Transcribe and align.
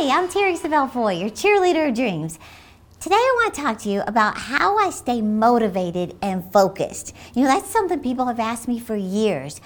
Hey, 0.00 0.10
I'm 0.10 0.28
Terri 0.28 0.58
Savelle 0.58 0.90
Foy, 0.90 1.12
your 1.12 1.28
cheerleader 1.28 1.90
of 1.90 1.94
dreams. 1.94 2.38
Today 3.00 3.16
I 3.16 3.36
want 3.36 3.52
to 3.52 3.60
talk 3.60 3.78
to 3.80 3.90
you 3.90 4.00
about 4.06 4.38
how 4.38 4.78
I 4.78 4.88
stay 4.88 5.20
motivated 5.20 6.16
and 6.22 6.50
focused. 6.54 7.14
You 7.34 7.42
know, 7.42 7.48
that's 7.48 7.68
something 7.68 8.00
people 8.00 8.24
have 8.24 8.40
asked 8.40 8.66
me 8.66 8.80
for 8.80 8.96
years. 8.96 9.60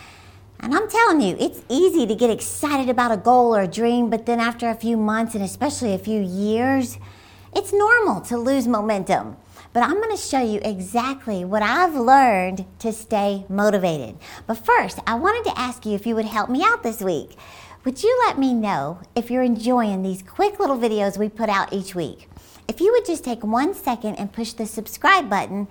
And 0.58 0.74
I'm 0.74 0.90
telling 0.90 1.20
you, 1.20 1.36
it's 1.38 1.62
easy 1.68 2.04
to 2.08 2.16
get 2.16 2.30
excited 2.30 2.88
about 2.88 3.12
a 3.12 3.16
goal 3.16 3.54
or 3.54 3.62
a 3.62 3.68
dream, 3.68 4.10
but 4.10 4.26
then 4.26 4.40
after 4.40 4.68
a 4.68 4.74
few 4.74 4.96
months 4.96 5.36
and 5.36 5.44
especially 5.44 5.94
a 5.94 5.98
few 5.98 6.20
years, 6.20 6.98
it's 7.54 7.72
normal 7.72 8.20
to 8.22 8.36
lose 8.36 8.66
momentum. 8.66 9.36
But 9.72 9.84
I'm 9.84 10.02
going 10.02 10.16
to 10.16 10.20
show 10.20 10.42
you 10.42 10.58
exactly 10.64 11.44
what 11.44 11.62
I've 11.62 11.94
learned 11.94 12.64
to 12.80 12.92
stay 12.92 13.46
motivated. 13.48 14.16
But 14.48 14.58
first, 14.58 14.98
I 15.06 15.14
wanted 15.14 15.48
to 15.50 15.56
ask 15.56 15.86
you 15.86 15.94
if 15.94 16.08
you 16.08 16.16
would 16.16 16.24
help 16.24 16.50
me 16.50 16.64
out 16.64 16.82
this 16.82 17.00
week. 17.00 17.36
Would 17.84 18.02
you 18.02 18.18
let 18.26 18.38
me 18.38 18.54
know 18.54 19.00
if 19.14 19.30
you're 19.30 19.42
enjoying 19.42 20.02
these 20.02 20.22
quick 20.22 20.58
little 20.58 20.78
videos 20.78 21.18
we 21.18 21.28
put 21.28 21.50
out 21.50 21.70
each 21.70 21.94
week? 21.94 22.30
If 22.66 22.80
you 22.80 22.90
would 22.92 23.04
just 23.04 23.22
take 23.22 23.44
one 23.44 23.74
second 23.74 24.14
and 24.14 24.32
push 24.32 24.54
the 24.54 24.64
subscribe 24.64 25.28
button, 25.28 25.68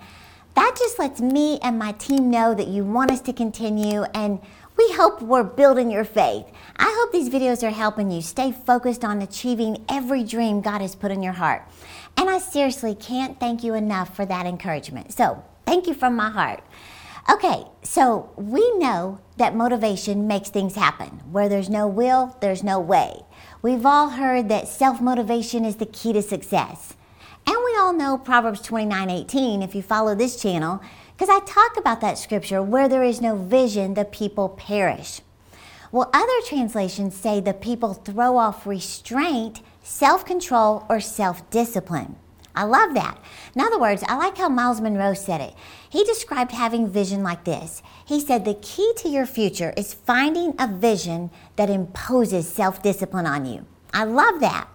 that 0.54 0.76
just 0.78 1.00
lets 1.00 1.20
me 1.20 1.58
and 1.58 1.76
my 1.76 1.90
team 1.90 2.30
know 2.30 2.54
that 2.54 2.68
you 2.68 2.84
want 2.84 3.10
us 3.10 3.20
to 3.22 3.32
continue 3.32 4.04
and 4.14 4.38
we 4.76 4.92
hope 4.92 5.22
we're 5.22 5.42
building 5.42 5.90
your 5.90 6.04
faith. 6.04 6.46
I 6.76 6.94
hope 6.96 7.10
these 7.10 7.30
videos 7.30 7.66
are 7.66 7.74
helping 7.74 8.12
you 8.12 8.22
stay 8.22 8.52
focused 8.52 9.04
on 9.04 9.20
achieving 9.20 9.84
every 9.88 10.22
dream 10.22 10.60
God 10.60 10.82
has 10.82 10.94
put 10.94 11.10
in 11.10 11.20
your 11.20 11.32
heart. 11.32 11.68
And 12.16 12.30
I 12.30 12.38
seriously 12.38 12.94
can't 12.94 13.40
thank 13.40 13.64
you 13.64 13.74
enough 13.74 14.14
for 14.14 14.24
that 14.24 14.46
encouragement. 14.46 15.12
So, 15.12 15.42
thank 15.66 15.88
you 15.88 15.94
from 15.94 16.14
my 16.14 16.30
heart. 16.30 16.62
Okay, 17.30 17.64
so 17.82 18.30
we 18.36 18.76
know 18.76 19.18
that 19.38 19.56
motivation 19.56 20.26
makes 20.26 20.50
things 20.50 20.74
happen. 20.74 21.08
Where 21.32 21.48
there's 21.48 21.70
no 21.70 21.88
will, 21.88 22.36
there's 22.42 22.62
no 22.62 22.78
way. 22.78 23.22
We've 23.62 23.86
all 23.86 24.10
heard 24.10 24.50
that 24.50 24.68
self 24.68 25.00
motivation 25.00 25.64
is 25.64 25.76
the 25.76 25.86
key 25.86 26.12
to 26.12 26.20
success. 26.20 26.94
And 27.46 27.56
we 27.64 27.76
all 27.78 27.94
know 27.94 28.18
Proverbs 28.18 28.60
29 28.60 29.08
18 29.08 29.62
if 29.62 29.74
you 29.74 29.80
follow 29.80 30.14
this 30.14 30.40
channel, 30.40 30.82
because 31.16 31.30
I 31.30 31.40
talk 31.46 31.78
about 31.78 32.02
that 32.02 32.18
scripture 32.18 32.62
where 32.62 32.88
there 32.88 33.02
is 33.02 33.22
no 33.22 33.36
vision, 33.36 33.94
the 33.94 34.04
people 34.04 34.50
perish. 34.50 35.22
Well, 35.90 36.10
other 36.12 36.40
translations 36.46 37.16
say 37.16 37.40
the 37.40 37.54
people 37.54 37.94
throw 37.94 38.36
off 38.36 38.66
restraint, 38.66 39.62
self 39.82 40.26
control, 40.26 40.84
or 40.90 41.00
self 41.00 41.48
discipline. 41.48 42.16
I 42.54 42.64
love 42.64 42.94
that. 42.94 43.18
In 43.54 43.60
other 43.60 43.78
words, 43.78 44.04
I 44.06 44.16
like 44.16 44.38
how 44.38 44.48
Myles 44.48 44.80
Munroe 44.80 45.14
said 45.14 45.40
it. 45.40 45.54
He 45.88 46.04
described 46.04 46.52
having 46.52 46.88
vision 46.88 47.22
like 47.22 47.44
this. 47.44 47.82
He 48.04 48.20
said 48.20 48.44
the 48.44 48.54
key 48.54 48.92
to 48.98 49.08
your 49.08 49.26
future 49.26 49.72
is 49.76 49.94
finding 49.94 50.54
a 50.58 50.68
vision 50.68 51.30
that 51.56 51.70
imposes 51.70 52.48
self 52.48 52.82
discipline 52.82 53.26
on 53.26 53.44
you. 53.46 53.66
I 53.92 54.04
love 54.04 54.40
that. 54.40 54.68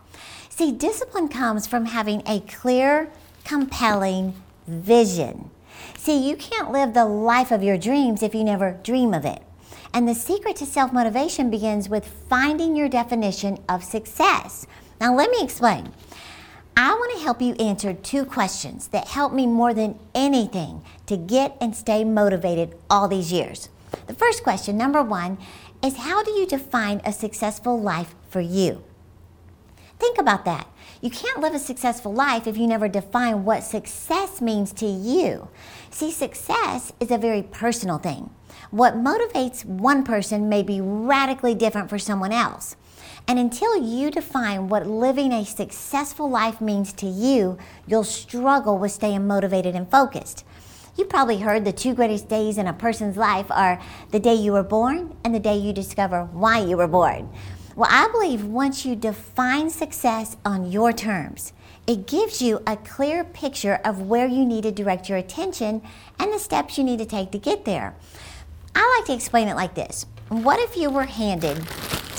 See, 0.49 0.71
discipline 0.71 1.29
comes 1.29 1.67
from 1.67 1.85
having 1.85 2.21
a 2.25 2.41
clear, 2.41 3.11
compelling 3.45 4.33
vision. 4.67 5.51
See, 5.97 6.27
you 6.29 6.35
can't 6.35 6.71
live 6.71 6.93
the 6.93 7.05
life 7.05 7.51
of 7.51 7.63
your 7.63 7.77
dreams 7.77 8.21
if 8.21 8.35
you 8.35 8.43
never 8.43 8.79
dream 8.83 9.13
of 9.13 9.25
it. 9.25 9.41
And 9.93 10.07
the 10.07 10.15
secret 10.15 10.55
to 10.57 10.65
self 10.65 10.91
motivation 10.91 11.49
begins 11.49 11.89
with 11.89 12.05
finding 12.29 12.75
your 12.75 12.89
definition 12.89 13.57
of 13.67 13.83
success. 13.83 14.67
Now, 14.99 15.15
let 15.15 15.31
me 15.31 15.41
explain. 15.41 15.93
I 16.81 16.93
want 16.93 17.11
to 17.17 17.21
help 17.21 17.41
you 17.41 17.55
answer 17.55 17.93
two 17.93 18.23
questions 18.23 18.87
that 18.87 19.09
help 19.09 19.33
me 19.33 19.45
more 19.45 19.73
than 19.73 19.99
anything 20.15 20.81
to 21.07 21.17
get 21.17 21.57
and 21.59 21.75
stay 21.75 22.05
motivated 22.05 22.73
all 22.89 23.09
these 23.09 23.33
years. 23.33 23.67
The 24.07 24.13
first 24.13 24.43
question, 24.43 24.77
number 24.77 25.03
one, 25.03 25.39
is 25.83 25.97
how 25.97 26.23
do 26.23 26.31
you 26.31 26.47
define 26.47 27.01
a 27.03 27.11
successful 27.11 27.77
life 27.81 28.15
for 28.29 28.39
you? 28.39 28.81
Think 29.99 30.17
about 30.17 30.45
that. 30.45 30.69
You 31.01 31.09
can't 31.09 31.41
live 31.41 31.53
a 31.53 31.59
successful 31.59 32.13
life 32.13 32.47
if 32.47 32.57
you 32.57 32.65
never 32.65 32.87
define 32.87 33.43
what 33.43 33.65
success 33.65 34.39
means 34.39 34.71
to 34.75 34.85
you. 34.85 35.49
See, 35.89 36.11
success 36.11 36.93
is 37.01 37.11
a 37.11 37.17
very 37.17 37.43
personal 37.43 37.97
thing. 37.97 38.29
What 38.71 38.93
motivates 38.93 39.65
one 39.65 40.05
person 40.05 40.47
may 40.47 40.63
be 40.63 40.79
radically 40.79 41.55
different 41.55 41.89
for 41.89 41.99
someone 41.99 42.31
else. 42.31 42.77
And 43.29 43.37
until 43.37 43.77
you 43.77 44.09
define 44.09 44.69
what 44.69 44.87
living 44.87 45.31
a 45.31 45.45
successful 45.45 46.27
life 46.27 46.59
means 46.59 46.91
to 46.93 47.05
you, 47.05 47.59
you'll 47.85 48.03
struggle 48.03 48.79
with 48.79 48.91
staying 48.91 49.27
motivated 49.27 49.75
and 49.75 49.87
focused. 49.87 50.43
You 50.97 51.05
probably 51.05 51.37
heard 51.37 51.63
the 51.63 51.71
two 51.71 51.93
greatest 51.93 52.27
days 52.27 52.57
in 52.57 52.65
a 52.65 52.73
person's 52.73 53.17
life 53.17 53.45
are 53.51 53.79
the 54.09 54.19
day 54.19 54.33
you 54.33 54.53
were 54.53 54.63
born 54.63 55.15
and 55.23 55.35
the 55.35 55.39
day 55.39 55.55
you 55.55 55.73
discover 55.73 56.25
why 56.25 56.57
you 56.61 56.75
were 56.75 56.87
born. 56.87 57.29
Well, 57.75 57.87
I 57.91 58.07
believe 58.11 58.45
once 58.45 58.83
you 58.83 58.95
define 58.95 59.69
success 59.69 60.35
on 60.43 60.71
your 60.71 60.91
terms, 60.91 61.53
it 61.85 62.07
gives 62.07 62.41
you 62.41 62.63
a 62.65 62.77
clear 62.77 63.23
picture 63.23 63.79
of 63.85 64.01
where 64.01 64.27
you 64.27 64.43
need 64.43 64.63
to 64.63 64.71
direct 64.71 65.07
your 65.07 65.19
attention 65.19 65.83
and 66.17 66.33
the 66.33 66.39
steps 66.39 66.79
you 66.79 66.83
need 66.83 66.97
to 66.97 67.05
take 67.05 67.29
to 67.33 67.37
get 67.37 67.65
there. 67.65 67.95
I 68.73 68.97
like 68.97 69.05
to 69.05 69.13
explain 69.13 69.49
it 69.49 69.55
like 69.55 69.75
this 69.75 70.07
What 70.29 70.59
if 70.59 70.75
you 70.75 70.89
were 70.89 71.03
handed 71.03 71.63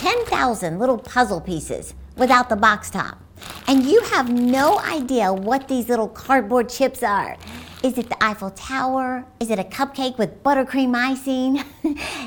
10,000 0.00 0.78
little 0.78 0.96
puzzle 0.96 1.42
pieces 1.42 1.92
without 2.16 2.48
the 2.48 2.56
box 2.56 2.88
top. 2.88 3.18
And 3.66 3.84
you 3.84 4.00
have 4.04 4.32
no 4.32 4.78
idea 4.78 5.30
what 5.30 5.68
these 5.68 5.90
little 5.90 6.08
cardboard 6.08 6.70
chips 6.70 7.02
are. 7.02 7.36
Is 7.82 7.98
it 7.98 8.08
the 8.08 8.24
Eiffel 8.24 8.50
Tower? 8.52 9.26
Is 9.40 9.50
it 9.50 9.58
a 9.58 9.64
cupcake 9.64 10.16
with 10.16 10.42
buttercream 10.42 10.96
icing? 10.96 11.58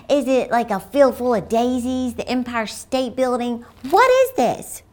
is 0.07 0.28
it 0.28 0.51
like 0.51 0.69
a 0.69 0.79
field 0.79 1.17
full 1.17 1.34
of 1.34 1.50
daisies, 1.50 2.13
the 2.13 2.28
Empire 2.29 2.67
State 2.67 3.16
Building? 3.16 3.66
What 3.90 4.11
is 4.28 4.35
this? 4.35 4.84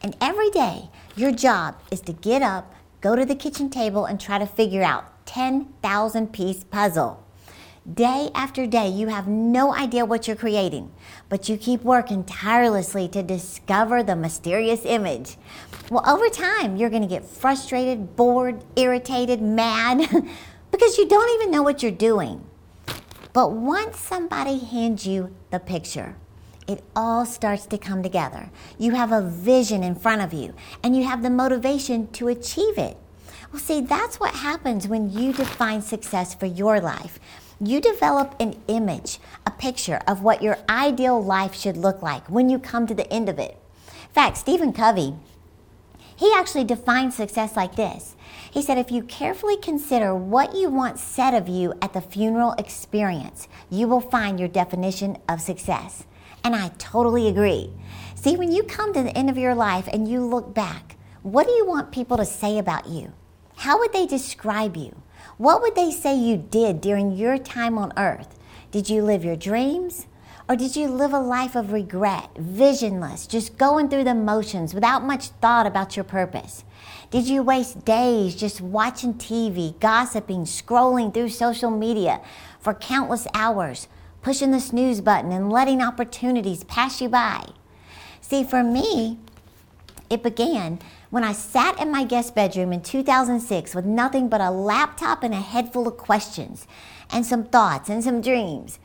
And 0.00 0.16
every 0.20 0.50
day, 0.50 0.88
your 1.16 1.32
job 1.32 1.82
is 1.90 2.00
to 2.02 2.12
get 2.12 2.42
up, 2.42 2.72
go 3.00 3.16
to 3.16 3.24
the 3.24 3.34
kitchen 3.34 3.70
table, 3.70 4.04
and 4.04 4.20
try 4.20 4.38
to 4.38 4.46
figure 4.46 4.84
out 4.84 5.26
10,000 5.26 6.32
piece 6.32 6.62
puzzle. 6.62 7.26
Day 7.94 8.30
after 8.34 8.66
day, 8.66 8.88
you 8.88 9.08
have 9.08 9.26
no 9.26 9.74
idea 9.74 10.04
what 10.04 10.26
you're 10.26 10.36
creating, 10.36 10.92
but 11.30 11.48
you 11.48 11.56
keep 11.56 11.82
working 11.82 12.24
tirelessly 12.24 13.08
to 13.08 13.22
discover 13.22 14.02
the 14.02 14.14
mysterious 14.14 14.84
image. 14.84 15.38
Well, 15.90 16.06
over 16.06 16.28
time, 16.28 16.76
you're 16.76 16.90
going 16.90 17.02
to 17.02 17.08
get 17.08 17.24
frustrated, 17.24 18.16
bored, 18.16 18.62
irritated, 18.76 19.40
mad, 19.40 19.98
because 20.70 20.98
you 20.98 21.08
don't 21.08 21.40
even 21.40 21.50
know 21.50 21.62
what 21.62 21.82
you're 21.82 21.90
doing. 21.90 22.44
But 23.32 23.52
once 23.52 23.98
somebody 23.98 24.58
hands 24.58 25.06
you 25.06 25.34
the 25.50 25.58
picture, 25.58 26.16
it 26.68 26.84
all 26.94 27.24
starts 27.24 27.64
to 27.66 27.78
come 27.78 28.02
together. 28.02 28.50
You 28.78 28.92
have 28.92 29.10
a 29.10 29.22
vision 29.22 29.82
in 29.82 29.94
front 29.94 30.20
of 30.20 30.34
you, 30.34 30.54
and 30.84 30.94
you 30.94 31.04
have 31.04 31.22
the 31.22 31.30
motivation 31.30 32.08
to 32.12 32.28
achieve 32.28 32.76
it. 32.76 32.98
Well, 33.52 33.60
see, 33.60 33.80
that's 33.80 34.20
what 34.20 34.34
happens 34.34 34.86
when 34.86 35.10
you 35.10 35.32
define 35.32 35.82
success 35.82 36.34
for 36.34 36.46
your 36.46 36.80
life 36.80 37.18
you 37.62 37.80
develop 37.80 38.34
an 38.40 38.60
image, 38.68 39.18
a 39.46 39.50
picture 39.50 40.00
of 40.06 40.22
what 40.22 40.42
your 40.42 40.58
ideal 40.68 41.22
life 41.22 41.54
should 41.54 41.76
look 41.76 42.00
like 42.00 42.26
when 42.28 42.48
you 42.48 42.58
come 42.58 42.86
to 42.86 42.94
the 42.94 43.10
end 43.12 43.28
of 43.28 43.38
it. 43.38 43.58
In 43.86 44.14
fact, 44.14 44.38
Stephen 44.38 44.72
Covey, 44.72 45.14
he 46.16 46.32
actually 46.34 46.64
defined 46.64 47.12
success 47.14 47.56
like 47.56 47.76
this. 47.76 48.16
He 48.50 48.62
said, 48.62 48.78
if 48.78 48.90
you 48.90 49.02
carefully 49.02 49.56
consider 49.56 50.14
what 50.14 50.54
you 50.54 50.68
want 50.70 50.98
said 50.98 51.34
of 51.34 51.48
you 51.48 51.74
at 51.80 51.92
the 51.92 52.00
funeral 52.00 52.52
experience, 52.58 53.46
you 53.70 53.86
will 53.86 54.00
find 54.00 54.38
your 54.38 54.48
definition 54.48 55.18
of 55.28 55.40
success. 55.40 56.04
And 56.42 56.56
I 56.56 56.72
totally 56.78 57.28
agree. 57.28 57.70
See, 58.14 58.36
when 58.36 58.52
you 58.52 58.62
come 58.62 58.92
to 58.92 59.02
the 59.02 59.16
end 59.16 59.30
of 59.30 59.38
your 59.38 59.54
life 59.54 59.88
and 59.92 60.08
you 60.08 60.24
look 60.24 60.54
back, 60.54 60.96
what 61.22 61.46
do 61.46 61.52
you 61.52 61.66
want 61.66 61.92
people 61.92 62.16
to 62.16 62.24
say 62.24 62.58
about 62.58 62.88
you? 62.88 63.12
How 63.56 63.78
would 63.78 63.92
they 63.92 64.06
describe 64.06 64.76
you? 64.76 65.02
What 65.40 65.62
would 65.62 65.74
they 65.74 65.90
say 65.90 66.14
you 66.18 66.36
did 66.36 66.82
during 66.82 67.12
your 67.12 67.38
time 67.38 67.78
on 67.78 67.94
earth? 67.96 68.38
Did 68.70 68.90
you 68.90 69.00
live 69.00 69.24
your 69.24 69.36
dreams? 69.36 70.06
Or 70.46 70.54
did 70.54 70.76
you 70.76 70.86
live 70.86 71.14
a 71.14 71.18
life 71.18 71.56
of 71.56 71.72
regret, 71.72 72.28
visionless, 72.36 73.26
just 73.26 73.56
going 73.56 73.88
through 73.88 74.04
the 74.04 74.14
motions 74.14 74.74
without 74.74 75.02
much 75.02 75.28
thought 75.40 75.66
about 75.66 75.96
your 75.96 76.04
purpose? 76.04 76.62
Did 77.10 77.26
you 77.26 77.42
waste 77.42 77.86
days 77.86 78.36
just 78.36 78.60
watching 78.60 79.14
TV, 79.14 79.80
gossiping, 79.80 80.44
scrolling 80.44 81.14
through 81.14 81.30
social 81.30 81.70
media 81.70 82.20
for 82.58 82.74
countless 82.74 83.26
hours, 83.32 83.88
pushing 84.20 84.50
the 84.50 84.60
snooze 84.60 85.00
button 85.00 85.32
and 85.32 85.50
letting 85.50 85.80
opportunities 85.80 86.64
pass 86.64 87.00
you 87.00 87.08
by? 87.08 87.46
See, 88.20 88.44
for 88.44 88.62
me, 88.62 89.18
it 90.10 90.22
began 90.22 90.80
when 91.10 91.24
I 91.24 91.32
sat 91.32 91.80
in 91.80 91.90
my 91.90 92.04
guest 92.04 92.34
bedroom 92.34 92.72
in 92.72 92.82
2006 92.82 93.74
with 93.74 93.84
nothing 93.84 94.28
but 94.28 94.40
a 94.40 94.50
laptop 94.50 95.22
and 95.22 95.34
a 95.34 95.40
head 95.40 95.72
full 95.72 95.88
of 95.88 95.96
questions 95.96 96.66
and 97.10 97.26
some 97.26 97.44
thoughts 97.44 97.88
and 97.88 98.02
some 98.02 98.20
dreams. 98.20 98.78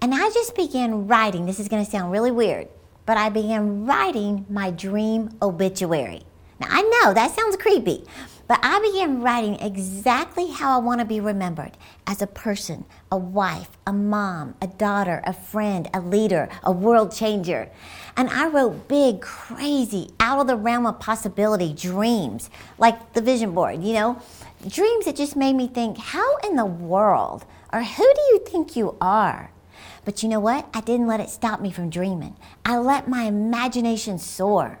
And 0.00 0.14
I 0.14 0.30
just 0.30 0.56
began 0.56 1.06
writing. 1.06 1.46
This 1.46 1.60
is 1.60 1.68
going 1.68 1.84
to 1.84 1.90
sound 1.90 2.12
really 2.12 2.30
weird, 2.30 2.68
but 3.04 3.18
I 3.18 3.28
began 3.28 3.86
writing 3.86 4.46
my 4.48 4.70
dream 4.70 5.36
obituary. 5.42 6.22
Now, 6.58 6.68
I 6.70 6.82
know 6.82 7.12
that 7.12 7.34
sounds 7.34 7.56
creepy, 7.56 8.04
But 8.48 8.60
I 8.62 8.78
began 8.80 9.22
writing 9.22 9.56
exactly 9.56 10.50
how 10.50 10.76
I 10.76 10.82
want 10.82 11.00
to 11.00 11.04
be 11.04 11.18
remembered 11.18 11.76
as 12.06 12.22
a 12.22 12.28
person, 12.28 12.84
a 13.10 13.16
wife, 13.16 13.70
a 13.86 13.92
mom, 13.92 14.54
a 14.62 14.68
daughter, 14.68 15.20
a 15.24 15.32
friend, 15.32 15.88
a 15.92 16.00
leader, 16.00 16.48
a 16.62 16.70
world 16.70 17.12
changer. 17.12 17.68
And 18.16 18.30
I 18.30 18.46
wrote 18.46 18.86
big, 18.86 19.20
crazy, 19.20 20.10
out 20.20 20.40
of 20.40 20.46
the 20.46 20.56
realm 20.56 20.86
of 20.86 21.00
possibility 21.00 21.72
dreams, 21.72 22.48
like 22.78 23.14
the 23.14 23.20
vision 23.20 23.52
board, 23.52 23.82
you 23.82 23.94
know, 23.94 24.22
dreams 24.68 25.06
that 25.06 25.16
just 25.16 25.34
made 25.34 25.54
me 25.54 25.66
think, 25.66 25.98
how 25.98 26.36
in 26.38 26.54
the 26.54 26.64
world, 26.64 27.44
or 27.72 27.82
who 27.82 28.14
do 28.14 28.20
you 28.30 28.38
think 28.46 28.76
you 28.76 28.96
are? 29.00 29.50
But 30.04 30.22
you 30.22 30.28
know 30.28 30.40
what? 30.40 30.68
I 30.72 30.82
didn't 30.82 31.08
let 31.08 31.18
it 31.18 31.30
stop 31.30 31.60
me 31.60 31.72
from 31.72 31.90
dreaming. 31.90 32.36
I 32.64 32.78
let 32.78 33.08
my 33.08 33.24
imagination 33.24 34.18
soar. 34.18 34.78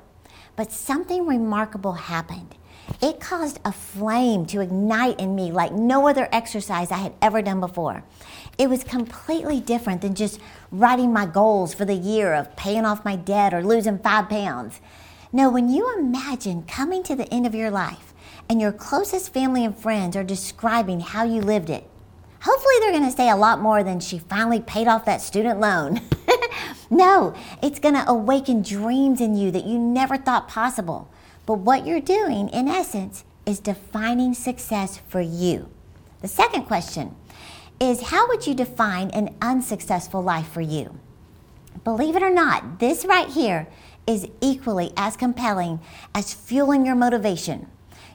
But 0.54 0.70
something 0.70 1.26
remarkable 1.26 1.92
happened. 1.94 2.54
It 3.02 3.20
caused 3.20 3.60
a 3.64 3.72
flame 3.72 4.46
to 4.46 4.60
ignite 4.60 5.20
in 5.20 5.34
me 5.34 5.50
like 5.50 5.72
no 5.72 6.08
other 6.08 6.28
exercise 6.32 6.90
I 6.90 6.98
had 6.98 7.14
ever 7.20 7.42
done 7.42 7.60
before. 7.60 8.04
It 8.58 8.70
was 8.70 8.84
completely 8.84 9.60
different 9.60 10.00
than 10.00 10.14
just 10.14 10.40
writing 10.70 11.12
my 11.12 11.26
goals 11.26 11.74
for 11.74 11.84
the 11.84 11.94
year 11.94 12.32
of 12.34 12.56
paying 12.56 12.84
off 12.84 13.04
my 13.04 13.16
debt 13.16 13.52
or 13.52 13.62
losing 13.62 13.98
five 13.98 14.28
pounds. 14.28 14.80
No, 15.32 15.50
when 15.50 15.68
you 15.68 15.92
imagine 15.98 16.62
coming 16.62 17.02
to 17.02 17.16
the 17.16 17.32
end 17.32 17.46
of 17.46 17.54
your 17.54 17.70
life 17.70 18.14
and 18.48 18.60
your 18.60 18.72
closest 18.72 19.34
family 19.34 19.64
and 19.64 19.76
friends 19.76 20.16
are 20.16 20.24
describing 20.24 21.00
how 21.00 21.24
you 21.24 21.42
lived 21.42 21.68
it, 21.68 21.88
hopefully 22.40 22.74
they're 22.80 22.92
going 22.92 23.04
to 23.04 23.16
say 23.16 23.28
a 23.28 23.36
lot 23.36 23.60
more 23.60 23.82
than 23.82 24.00
she 24.00 24.18
finally 24.18 24.60
paid 24.60 24.86
off 24.86 25.04
that 25.04 25.20
student 25.20 25.60
loan. 25.60 26.00
no, 26.90 27.34
it's 27.62 27.80
going 27.80 27.94
to 27.94 28.08
awaken 28.08 28.62
dreams 28.62 29.20
in 29.20 29.36
you 29.36 29.50
that 29.50 29.64
you 29.64 29.78
never 29.78 30.16
thought 30.16 30.48
possible. 30.48 31.10
But 31.46 31.58
what 31.58 31.86
you're 31.86 32.00
doing, 32.00 32.48
in 32.48 32.68
essence, 32.68 33.24
is 33.46 33.60
defining 33.60 34.34
success 34.34 35.00
for 35.08 35.20
you. 35.20 35.70
The 36.20 36.28
second 36.28 36.64
question 36.64 37.14
is 37.78 38.08
how 38.08 38.26
would 38.28 38.46
you 38.46 38.54
define 38.54 39.10
an 39.10 39.34
unsuccessful 39.40 40.22
life 40.22 40.48
for 40.48 40.60
you? 40.60 40.98
Believe 41.84 42.16
it 42.16 42.22
or 42.22 42.30
not, 42.30 42.80
this 42.80 43.04
right 43.04 43.28
here 43.28 43.68
is 44.06 44.28
equally 44.40 44.92
as 44.96 45.16
compelling 45.16 45.80
as 46.14 46.34
fueling 46.34 46.84
your 46.84 46.96
motivation. 46.96 47.68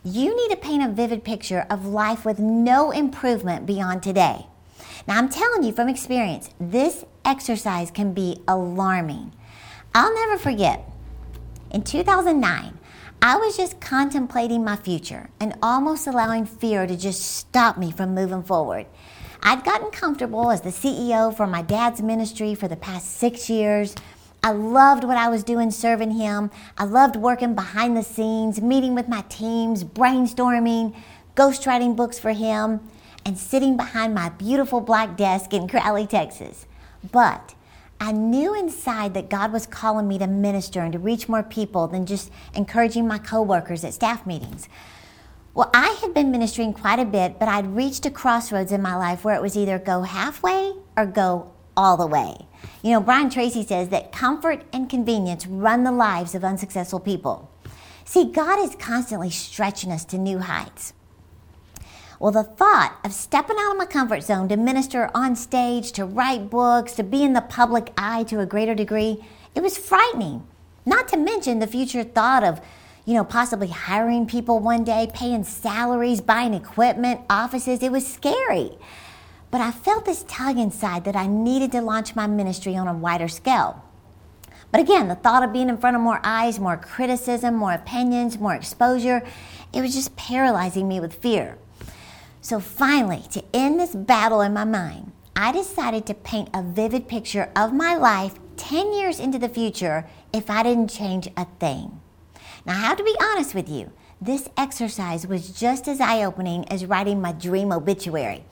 You 0.04 0.36
need 0.36 0.50
to 0.50 0.58
paint 0.58 0.84
a 0.84 0.90
vivid 0.90 1.24
picture 1.24 1.66
of 1.70 1.86
life 1.86 2.26
with 2.26 2.40
no 2.40 2.92
improvement 2.92 3.66
beyond 3.66 4.02
today. 4.02 4.48
Now, 5.08 5.18
I'm 5.18 5.30
telling 5.30 5.64
you 5.64 5.72
from 5.74 5.90
experience, 5.90 6.50
this 6.60 7.06
exercise 7.24 7.92
can 7.92 8.14
be 8.14 8.42
alarming. 8.48 9.34
I'll 9.94 10.14
never 10.14 10.38
forget, 10.38 10.90
in 11.70 11.84
2009, 11.84 12.80
I 13.24 13.38
was 13.38 13.56
just 13.56 13.80
contemplating 13.80 14.64
my 14.64 14.76
future 14.76 15.30
and 15.40 15.54
almost 15.62 16.08
allowing 16.08 16.48
fear 16.48 16.88
to 16.88 16.98
just 16.98 17.22
stop 17.22 17.78
me 17.78 17.92
from 17.92 18.16
moving 18.16 18.42
forward. 18.42 18.88
I'd 19.44 19.64
gotten 19.64 19.92
comfortable 19.92 20.50
as 20.50 20.62
the 20.62 20.72
CEO 20.72 21.36
for 21.36 21.46
my 21.46 21.62
dad's 21.62 22.02
ministry 22.02 22.56
for 22.56 22.68
the 22.68 22.76
past 22.76 23.12
six 23.12 23.48
years. 23.48 23.94
I 24.44 24.54
loved 24.54 25.04
what 25.04 25.18
I 25.18 25.30
was 25.30 25.44
doing 25.44 25.70
serving 25.70 26.12
him. 26.12 26.50
I 26.80 26.86
loved 26.86 27.16
working 27.16 27.54
behind 27.54 27.96
the 27.96 28.02
scenes, 28.02 28.60
meeting 28.60 28.96
with 28.96 29.08
my 29.08 29.22
teams, 29.30 29.84
brainstorming, 29.84 30.96
ghostwriting 31.36 31.96
books 31.96 32.18
for 32.18 32.32
him, 32.32 32.80
and 33.24 33.38
sitting 33.38 33.78
behind 33.78 34.16
my 34.16 34.30
beautiful 34.30 34.82
black 34.82 35.16
desk 35.16 35.54
in 35.54 35.68
Crowley, 35.68 36.08
Texas. 36.08 36.66
But 37.12 37.54
I 38.02 38.12
knew 38.12 38.56
inside 38.56 39.14
that 39.14 39.30
God 39.30 39.54
was 39.54 39.68
calling 39.68 40.08
me 40.08 40.18
to 40.18 40.26
minister 40.26 40.80
and 40.80 40.92
to 40.92 40.98
reach 40.98 41.30
more 41.30 41.44
people 41.44 41.88
than 41.88 42.08
just 42.08 42.32
encouraging 42.56 43.08
my 43.08 43.20
coworkers 43.20 43.84
at 43.84 43.94
staff 43.94 44.26
meetings. 44.26 44.68
Well, 45.54 45.70
I 45.72 46.00
had 46.02 46.12
been 46.12 46.32
ministering 46.32 46.74
quite 46.74 46.98
a 46.98 47.06
bit, 47.06 47.38
but 47.38 47.48
I'd 47.48 47.76
reached 47.76 48.08
a 48.08 48.10
crossroads 48.10 48.72
in 48.72 48.82
my 48.82 48.96
life 48.96 49.24
where 49.24 49.36
it 49.36 49.42
was 49.42 49.56
either 49.56 49.78
go 49.78 50.02
halfway 50.02 50.74
or 50.98 51.06
go 51.06 51.52
all 51.78 51.96
the 51.96 52.08
way. 52.08 52.48
You 52.82 52.94
know, 52.94 53.02
Brian 53.02 53.30
Tracy 53.30 53.64
says 53.64 53.90
that 53.90 54.12
comfort 54.12 54.64
and 54.74 54.90
convenience 54.90 55.46
run 55.46 55.84
the 55.84 55.92
lives 55.92 56.34
of 56.34 56.44
unsuccessful 56.44 57.00
people. 57.00 57.52
See, 58.04 58.32
God 58.32 58.58
is 58.68 58.76
constantly 58.78 59.30
stretching 59.30 59.92
us 59.92 60.06
to 60.06 60.18
new 60.18 60.40
heights. 60.40 60.94
Well, 62.22 62.32
the 62.32 62.44
thought 62.44 63.00
of 63.04 63.14
stepping 63.14 63.58
out 63.60 63.72
of 63.72 63.78
my 63.80 63.88
comfort 63.88 64.22
zone 64.22 64.48
to 64.50 64.56
minister 64.56 65.10
on 65.16 65.36
stage, 65.36 65.92
to 65.94 66.06
write 66.06 66.52
books, 66.52 66.94
to 66.94 67.04
be 67.04 67.24
in 67.24 67.34
the 67.34 67.42
public 67.42 67.92
eye 67.98 68.26
to 68.26 68.40
a 68.40 68.46
greater 68.46 68.76
degree, 68.76 69.26
it 69.56 69.64
was 69.64 69.76
frightening. 69.76 70.46
Not 70.86 71.08
to 71.08 71.18
mention 71.18 71.58
the 71.58 71.66
future 71.66 72.04
thought 72.04 72.44
of, 72.44 72.62
you 73.06 73.16
know, 73.16 73.24
possibly 73.24 73.70
hiring 73.70 74.28
people 74.28 74.60
one 74.60 74.84
day, 74.84 75.10
paying 75.16 75.44
salaries, 75.44 76.22
buying 76.22 76.54
equipment, 76.54 77.22
offices. 77.28 77.82
It 77.82 77.92
was 77.92 78.06
scary. 78.06 78.78
But 79.50 79.62
I 79.62 79.72
felt 79.72 80.06
this 80.06 80.24
tug 80.28 80.60
inside 80.60 81.06
that 81.06 81.16
I 81.16 81.26
needed 81.26 81.72
to 81.72 81.82
launch 81.82 82.16
my 82.16 82.28
ministry 82.28 82.76
on 82.76 82.88
a 82.88 82.94
wider 82.94 83.30
scale. 83.30 83.84
But 84.72 84.82
again, 84.82 85.08
the 85.08 85.16
thought 85.16 85.42
of 85.42 85.54
being 85.54 85.70
in 85.70 85.80
front 85.80 85.96
of 85.96 86.04
more 86.04 86.22
eyes, 86.24 86.60
more 86.60 86.78
criticism, 86.78 87.56
more 87.56 87.74
opinions, 87.74 88.38
more 88.38 88.54
exposure, 88.54 89.24
it 89.74 89.82
was 89.82 89.96
just 89.96 90.16
paralyzing 90.16 90.88
me 90.88 91.00
with 91.00 91.16
fear. 91.16 91.58
So 92.42 92.60
finally, 92.60 93.24
to 93.32 93.44
end 93.54 93.80
this 93.80 93.96
battle 93.96 94.42
in 94.42 94.54
my 94.54 94.64
mind, 94.64 95.12
I 95.36 95.52
decided 95.52 96.08
to 96.08 96.16
paint 96.16 96.50
a 96.54 96.64
vivid 96.64 97.08
picture 97.08 97.52
of 97.56 97.72
my 97.72 97.96
life 97.96 98.40
10 98.58 98.94
years 98.94 99.20
into 99.20 99.38
the 99.38 99.48
future 99.48 100.08
if 100.34 100.50
I 100.50 100.64
didn't 100.64 100.90
change 100.90 101.30
a 101.38 101.46
thing. 101.60 102.02
Now, 102.66 102.74
I 102.74 102.82
have 102.82 102.98
to 102.98 103.04
be 103.04 103.16
honest 103.22 103.54
with 103.54 103.70
you, 103.70 103.92
this 104.20 104.50
exercise 104.58 105.28
was 105.28 105.52
just 105.52 105.88
as 105.88 106.02
eye 106.02 106.24
opening 106.24 106.68
as 106.70 106.86
writing 106.86 107.22
my 107.22 107.32
dream 107.32 107.72
obituary. 107.72 108.44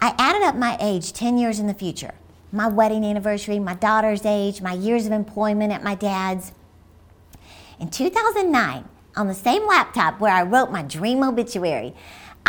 I 0.00 0.14
added 0.18 0.42
up 0.42 0.56
my 0.56 0.76
age 0.80 1.12
10 1.12 1.38
years 1.38 1.60
in 1.60 1.68
the 1.68 1.74
future 1.74 2.14
my 2.50 2.66
wedding 2.66 3.04
anniversary, 3.04 3.58
my 3.58 3.74
daughter's 3.74 4.24
age, 4.24 4.62
my 4.62 4.72
years 4.72 5.04
of 5.04 5.12
employment 5.12 5.70
at 5.70 5.82
my 5.82 5.94
dad's. 5.94 6.52
In 7.78 7.90
2009, 7.90 8.88
on 9.16 9.26
the 9.26 9.34
same 9.34 9.66
laptop 9.66 10.18
where 10.20 10.32
I 10.32 10.42
wrote 10.42 10.70
my 10.70 10.82
dream 10.82 11.22
obituary, 11.22 11.94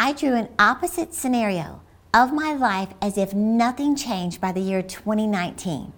I 0.01 0.13
drew 0.13 0.33
an 0.33 0.47
opposite 0.57 1.13
scenario 1.13 1.81
of 2.13 2.31
my 2.31 2.53
life 2.53 2.87
as 3.01 3.17
if 3.17 3.33
nothing 3.33 3.97
changed 3.97 4.39
by 4.39 4.53
the 4.53 4.61
year 4.61 4.81
2019. 4.81 5.91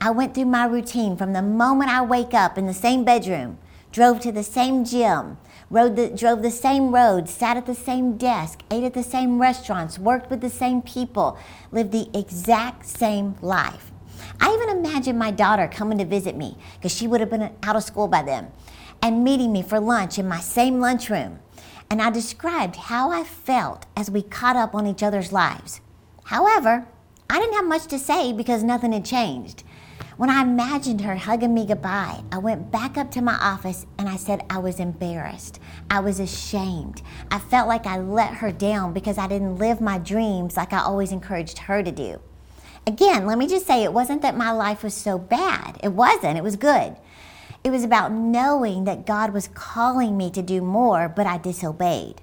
I 0.00 0.10
went 0.12 0.32
through 0.32 0.44
my 0.44 0.64
routine 0.64 1.16
from 1.16 1.32
the 1.32 1.42
moment 1.42 1.90
I 1.90 2.02
wake 2.02 2.34
up 2.34 2.56
in 2.56 2.68
the 2.68 2.72
same 2.72 3.02
bedroom, 3.02 3.58
drove 3.90 4.20
to 4.20 4.30
the 4.30 4.44
same 4.44 4.84
gym, 4.84 5.38
the, 5.72 6.12
drove 6.16 6.42
the 6.42 6.52
same 6.52 6.94
roads, 6.94 7.32
sat 7.32 7.56
at 7.56 7.66
the 7.66 7.74
same 7.74 8.16
desk, 8.16 8.62
ate 8.70 8.84
at 8.84 8.94
the 8.94 9.02
same 9.02 9.42
restaurants, 9.42 9.98
worked 9.98 10.30
with 10.30 10.40
the 10.40 10.48
same 10.48 10.80
people, 10.80 11.36
lived 11.72 11.90
the 11.90 12.16
exact 12.16 12.86
same 12.86 13.34
life. 13.42 13.90
I 14.40 14.54
even 14.54 14.78
imagined 14.78 15.18
my 15.18 15.32
daughter 15.32 15.66
coming 15.66 15.98
to 15.98 16.04
visit 16.04 16.36
me 16.36 16.56
because 16.76 16.96
she 16.96 17.08
would 17.08 17.18
have 17.18 17.30
been 17.30 17.50
out 17.64 17.74
of 17.74 17.82
school 17.82 18.06
by 18.06 18.22
then 18.22 18.52
and 19.02 19.24
meeting 19.24 19.52
me 19.52 19.64
for 19.64 19.80
lunch 19.80 20.16
in 20.16 20.28
my 20.28 20.38
same 20.38 20.78
lunchroom 20.78 21.40
and 21.92 22.00
I 22.00 22.08
described 22.08 22.76
how 22.76 23.10
I 23.10 23.22
felt 23.22 23.84
as 23.94 24.10
we 24.10 24.22
caught 24.22 24.56
up 24.56 24.74
on 24.74 24.86
each 24.86 25.02
other's 25.02 25.30
lives. 25.30 25.82
However, 26.24 26.86
I 27.28 27.38
didn't 27.38 27.56
have 27.56 27.66
much 27.66 27.84
to 27.88 27.98
say 27.98 28.32
because 28.32 28.62
nothing 28.62 28.92
had 28.92 29.04
changed. 29.04 29.62
When 30.16 30.30
I 30.30 30.40
imagined 30.40 31.02
her 31.02 31.16
hugging 31.16 31.52
me 31.52 31.66
goodbye, 31.66 32.22
I 32.32 32.38
went 32.38 32.72
back 32.72 32.96
up 32.96 33.10
to 33.10 33.20
my 33.20 33.34
office 33.34 33.84
and 33.98 34.08
I 34.08 34.16
said 34.16 34.42
I 34.48 34.56
was 34.56 34.80
embarrassed. 34.80 35.60
I 35.90 36.00
was 36.00 36.18
ashamed. 36.18 37.02
I 37.30 37.38
felt 37.38 37.68
like 37.68 37.84
I 37.84 37.98
let 37.98 38.36
her 38.36 38.52
down 38.52 38.94
because 38.94 39.18
I 39.18 39.28
didn't 39.28 39.58
live 39.58 39.82
my 39.82 39.98
dreams 39.98 40.56
like 40.56 40.72
I 40.72 40.78
always 40.78 41.12
encouraged 41.12 41.58
her 41.58 41.82
to 41.82 41.92
do. 41.92 42.22
Again, 42.86 43.26
let 43.26 43.36
me 43.36 43.46
just 43.46 43.66
say 43.66 43.84
it 43.84 43.92
wasn't 43.92 44.22
that 44.22 44.34
my 44.34 44.50
life 44.50 44.82
was 44.82 44.94
so 44.94 45.18
bad. 45.18 45.78
It 45.82 45.92
wasn't, 45.92 46.38
it 46.38 46.42
was 46.42 46.56
good. 46.56 46.96
It 47.64 47.70
was 47.70 47.84
about 47.84 48.10
knowing 48.10 48.84
that 48.84 49.06
God 49.06 49.32
was 49.32 49.46
calling 49.48 50.16
me 50.16 50.30
to 50.30 50.42
do 50.42 50.60
more, 50.60 51.08
but 51.08 51.26
I 51.26 51.38
disobeyed. 51.38 52.20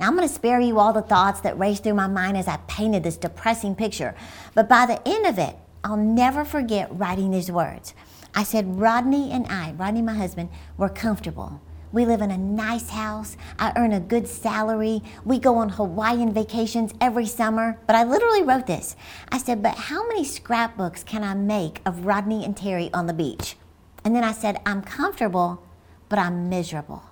Now, 0.00 0.08
I'm 0.08 0.16
going 0.16 0.26
to 0.26 0.34
spare 0.34 0.58
you 0.58 0.80
all 0.80 0.92
the 0.92 1.00
thoughts 1.00 1.40
that 1.42 1.58
raced 1.58 1.84
through 1.84 1.94
my 1.94 2.08
mind 2.08 2.36
as 2.36 2.48
I 2.48 2.56
painted 2.66 3.04
this 3.04 3.16
depressing 3.16 3.76
picture, 3.76 4.16
but 4.54 4.68
by 4.68 4.86
the 4.86 5.06
end 5.08 5.26
of 5.26 5.38
it, 5.38 5.56
I'll 5.84 5.96
never 5.96 6.44
forget 6.44 6.88
writing 6.90 7.30
these 7.30 7.52
words. 7.52 7.94
I 8.34 8.42
said, 8.42 8.80
Rodney 8.80 9.30
and 9.30 9.46
I, 9.46 9.72
Rodney, 9.72 10.02
my 10.02 10.14
husband, 10.14 10.48
were 10.76 10.88
comfortable. 10.88 11.60
We 11.92 12.04
live 12.04 12.20
in 12.20 12.30
a 12.30 12.38
nice 12.38 12.90
house. 12.90 13.36
I 13.58 13.72
earn 13.76 13.92
a 13.92 14.00
good 14.00 14.28
salary. 14.28 15.02
We 15.24 15.38
go 15.38 15.56
on 15.56 15.70
Hawaiian 15.70 16.32
vacations 16.32 16.94
every 17.00 17.26
summer. 17.26 17.80
But 17.86 17.96
I 17.96 18.04
literally 18.04 18.42
wrote 18.42 18.66
this. 18.66 18.94
I 19.30 19.38
said, 19.38 19.62
But 19.62 19.74
how 19.74 20.06
many 20.06 20.24
scrapbooks 20.24 21.02
can 21.02 21.24
I 21.24 21.34
make 21.34 21.80
of 21.84 22.06
Rodney 22.06 22.44
and 22.44 22.54
Terri 22.54 22.90
on 22.94 23.06
the 23.06 23.12
beach? 23.12 23.56
And 24.04 24.14
then 24.14 24.24
I 24.24 24.32
said, 24.32 24.60
I'm 24.64 24.82
comfortable, 24.82 25.62
but 26.08 26.18
I'm 26.18 26.48
miserable. 26.48 27.04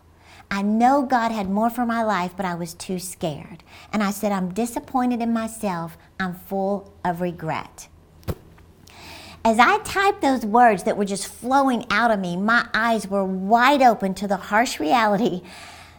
I 0.51 0.63
know 0.63 1.03
God 1.03 1.31
had 1.31 1.51
more 1.51 1.69
for 1.69 1.85
my 1.85 2.03
life, 2.03 2.33
but 2.37 2.47
I 2.47 2.55
was 2.55 2.73
too 2.73 2.99
scared. 2.99 3.63
And 3.93 4.03
I 4.03 4.11
said, 4.11 4.33
I'm 4.33 4.55
disappointed 4.55 5.21
in 5.21 5.33
myself. 5.33 5.99
I'm 6.19 6.35
full 6.35 6.93
of 7.05 7.21
regret. 7.21 7.89
As 9.45 9.59
I 9.59 9.79
typed 9.79 10.21
those 10.21 10.45
words 10.45 10.83
that 10.85 10.97
were 10.97 11.05
just 11.05 11.27
flowing 11.27 11.87
out 11.91 12.11
of 12.11 12.19
me, 12.19 12.37
my 12.37 12.67
eyes 12.75 13.09
were 13.09 13.25
wide 13.25 13.83
open 13.83 14.15
to 14.15 14.27
the 14.27 14.37
harsh 14.37 14.81
reality 14.81 15.43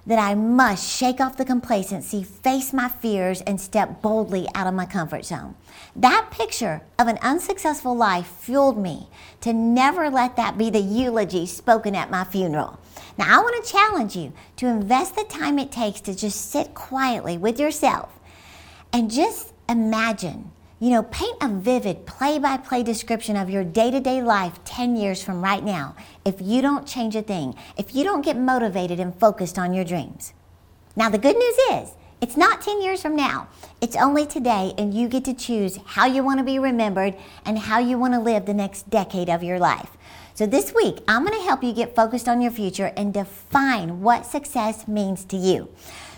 that 0.09 0.17
I 0.17 0.33
must 0.33 0.89
shake 0.89 1.21
off 1.21 1.37
the 1.37 1.45
complacency, 1.45 2.23
face 2.23 2.73
my 2.73 2.89
fears, 2.89 3.41
and 3.41 3.61
step 3.61 4.01
boldly 4.01 4.47
out 4.55 4.65
of 4.65 4.73
my 4.73 4.87
comfort 4.87 5.23
zone. 5.23 5.53
That 5.95 6.29
picture 6.31 6.81
of 6.97 7.07
an 7.07 7.19
unsuccessful 7.21 7.95
life 7.95 8.25
fueled 8.25 8.79
me 8.79 9.07
to 9.41 9.53
never 9.53 10.09
let 10.09 10.35
that 10.35 10.57
be 10.57 10.71
the 10.71 10.79
eulogy 10.79 11.45
spoken 11.45 11.93
at 11.93 12.09
my 12.09 12.23
funeral. 12.23 12.79
Now, 13.19 13.37
I 13.39 13.43
want 13.43 13.63
to 13.63 13.71
challenge 13.71 14.15
you 14.15 14.33
to 14.55 14.65
invest 14.65 15.15
the 15.15 15.25
time 15.25 15.59
it 15.59 15.71
takes 15.71 16.01
to 16.01 16.15
just 16.15 16.49
sit 16.49 16.73
quietly 16.73 17.37
with 17.37 17.59
yourself 17.59 18.19
and 18.91 19.11
just 19.11 19.53
imagine 19.69 20.49
you 20.79 20.89
know, 20.89 21.03
paint 21.03 21.37
a 21.41 21.49
vivid 21.49 22.05
play 22.05 22.39
by 22.39 22.55
play 22.57 22.83
description 22.83 23.35
of 23.35 23.49
your 23.49 23.63
day 23.63 23.91
to 23.91 23.99
day 23.99 24.21
life 24.21 24.63
10 24.63 24.95
years 24.95 25.21
from 25.21 25.43
right 25.43 25.63
now 25.63 25.95
if 26.23 26.41
you 26.41 26.61
don't 26.61 26.87
change 26.87 27.15
a 27.15 27.21
thing, 27.21 27.55
if 27.77 27.93
you 27.93 28.03
don't 28.03 28.23
get 28.23 28.37
motivated 28.37 28.99
and 28.99 29.13
focused 29.19 29.59
on 29.59 29.73
your 29.73 29.83
dreams. 29.83 30.33
Now, 30.95 31.09
the 31.09 31.17
good 31.17 31.35
news 31.35 31.55
is, 31.71 31.95
it's 32.21 32.35
not 32.35 32.61
10 32.61 32.81
years 32.81 33.01
from 33.01 33.15
now. 33.15 33.47
It's 33.81 33.95
only 33.95 34.25
today, 34.25 34.73
and 34.77 34.93
you 34.93 35.07
get 35.07 35.23
to 35.25 35.33
choose 35.33 35.79
how 35.85 36.05
you 36.05 36.23
want 36.23 36.39
to 36.39 36.43
be 36.43 36.59
remembered 36.59 37.15
and 37.45 37.57
how 37.57 37.79
you 37.79 37.97
want 37.97 38.13
to 38.13 38.19
live 38.19 38.45
the 38.45 38.53
next 38.53 38.89
decade 38.89 39.29
of 39.29 39.41
your 39.41 39.59
life. 39.59 39.91
So, 40.39 40.45
this 40.45 40.73
week, 40.73 40.99
I'm 41.05 41.25
going 41.25 41.37
to 41.37 41.43
help 41.43 41.65
you 41.65 41.73
get 41.73 41.97
focused 41.97 42.29
on 42.29 42.39
your 42.39 42.49
future 42.49 42.93
and 42.95 43.13
define 43.13 43.99
what 43.99 44.25
success 44.25 44.87
means 44.87 45.25
to 45.25 45.35
you. 45.35 45.67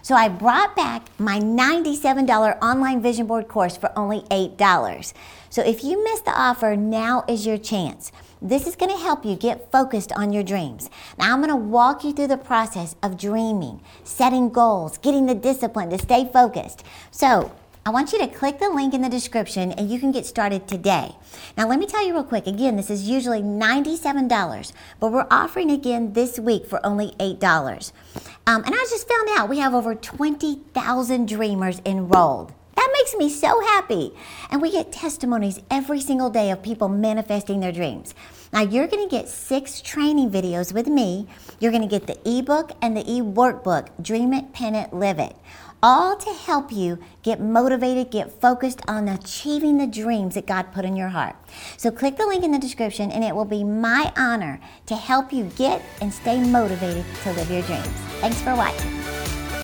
So 0.03 0.13
I 0.13 0.29
brought 0.29 0.75
back 0.75 1.07
my 1.17 1.39
$97 1.39 2.61
online 2.61 3.01
vision 3.01 3.25
board 3.25 3.47
course 3.47 3.77
for 3.77 3.91
only 3.97 4.19
$8. 4.29 5.13
So 5.49 5.63
if 5.63 5.83
you 5.83 6.03
missed 6.03 6.25
the 6.25 6.39
offer, 6.39 6.75
now 6.75 7.23
is 7.27 7.47
your 7.47 7.57
chance. 7.57 8.11
This 8.43 8.67
is 8.67 8.75
going 8.75 8.91
to 8.91 9.03
help 9.03 9.25
you 9.25 9.35
get 9.35 9.71
focused 9.71 10.11
on 10.11 10.31
your 10.31 10.43
dreams. 10.43 10.91
Now, 11.17 11.33
I'm 11.33 11.39
going 11.39 11.49
to 11.49 11.55
walk 11.55 12.03
you 12.03 12.13
through 12.13 12.27
the 12.27 12.37
process 12.37 12.95
of 13.01 13.17
dreaming, 13.17 13.81
setting 14.03 14.49
goals, 14.49 14.99
getting 14.99 15.25
the 15.25 15.33
discipline 15.33 15.89
to 15.89 15.97
stay 15.97 16.29
focused. 16.31 16.83
So, 17.09 17.51
I 17.83 17.89
want 17.89 18.13
you 18.13 18.19
to 18.19 18.27
click 18.27 18.59
the 18.59 18.69
link 18.69 18.93
in 18.93 19.01
the 19.01 19.09
description 19.09 19.71
and 19.71 19.89
you 19.89 19.99
can 19.99 20.11
get 20.11 20.27
started 20.27 20.67
today. 20.67 21.15
Now, 21.57 21.67
let 21.67 21.79
me 21.79 21.87
tell 21.87 22.05
you 22.05 22.13
real 22.13 22.23
quick 22.23 22.45
again, 22.45 22.75
this 22.75 22.91
is 22.91 23.09
usually 23.09 23.41
$97, 23.41 24.71
but 24.99 25.11
we're 25.11 25.25
offering 25.31 25.71
again 25.71 26.13
this 26.13 26.37
week 26.37 26.67
for 26.67 26.85
only 26.85 27.15
$8. 27.19 27.91
Um, 28.45 28.63
and 28.63 28.75
I 28.75 28.85
just 28.87 29.09
found 29.09 29.29
out 29.31 29.49
we 29.49 29.57
have 29.57 29.73
over 29.73 29.95
20,000 29.95 31.27
dreamers 31.27 31.81
enrolled. 31.83 32.53
That 32.81 32.93
makes 32.93 33.15
me 33.15 33.29
so 33.29 33.61
happy. 33.61 34.11
And 34.49 34.59
we 34.59 34.71
get 34.71 34.91
testimonies 34.91 35.59
every 35.69 36.01
single 36.01 36.31
day 36.31 36.49
of 36.49 36.63
people 36.63 36.89
manifesting 36.89 37.59
their 37.59 37.71
dreams. 37.71 38.15
Now, 38.51 38.61
you're 38.61 38.87
going 38.87 39.07
to 39.07 39.15
get 39.15 39.29
six 39.29 39.81
training 39.81 40.31
videos 40.31 40.73
with 40.73 40.87
me. 40.87 41.27
You're 41.59 41.71
going 41.71 41.87
to 41.87 41.99
get 41.99 42.07
the 42.07 42.17
ebook 42.27 42.71
and 42.81 42.97
the 42.97 43.01
e 43.01 43.21
workbook 43.21 43.89
Dream 44.01 44.33
It, 44.33 44.51
Pin 44.51 44.73
It, 44.73 44.91
Live 44.91 45.19
It 45.19 45.35
all 45.83 46.15
to 46.15 46.31
help 46.31 46.71
you 46.71 46.99
get 47.23 47.39
motivated, 47.39 48.11
get 48.11 48.31
focused 48.31 48.81
on 48.87 49.07
achieving 49.07 49.79
the 49.79 49.87
dreams 49.87 50.35
that 50.35 50.45
God 50.45 50.71
put 50.71 50.85
in 50.85 50.95
your 50.95 51.09
heart. 51.09 51.35
So 51.77 51.89
click 51.89 52.17
the 52.17 52.27
link 52.27 52.43
in 52.43 52.51
the 52.51 52.59
description 52.59 53.09
and 53.11 53.23
it 53.23 53.35
will 53.35 53.45
be 53.45 53.63
my 53.63 54.13
honor 54.15 54.59
to 54.85 54.95
help 54.95 55.33
you 55.33 55.45
get 55.55 55.81
and 55.99 56.13
stay 56.13 56.39
motivated 56.39 57.03
to 57.23 57.31
live 57.33 57.49
your 57.49 57.63
dreams. 57.63 57.87
Thanks 58.21 58.39
for 58.41 58.53
watching. 58.53 59.00